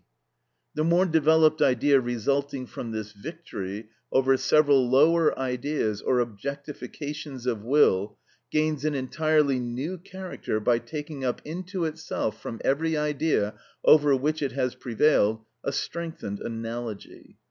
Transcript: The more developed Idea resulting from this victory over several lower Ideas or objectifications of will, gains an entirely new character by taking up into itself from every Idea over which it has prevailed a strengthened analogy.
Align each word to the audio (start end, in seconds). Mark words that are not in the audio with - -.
The 0.73 0.83
more 0.83 1.05
developed 1.05 1.61
Idea 1.61 1.99
resulting 1.99 2.65
from 2.65 2.91
this 2.91 3.11
victory 3.11 3.89
over 4.11 4.35
several 4.35 4.89
lower 4.89 5.37
Ideas 5.37 6.01
or 6.01 6.17
objectifications 6.19 7.45
of 7.45 7.61
will, 7.63 8.17
gains 8.49 8.83
an 8.83 8.95
entirely 8.95 9.59
new 9.59 9.99
character 9.99 10.59
by 10.59 10.79
taking 10.79 11.23
up 11.23 11.39
into 11.45 11.85
itself 11.85 12.41
from 12.41 12.59
every 12.65 12.97
Idea 12.97 13.53
over 13.85 14.15
which 14.15 14.41
it 14.41 14.53
has 14.53 14.73
prevailed 14.73 15.41
a 15.63 15.71
strengthened 15.71 16.39
analogy. 16.39 17.37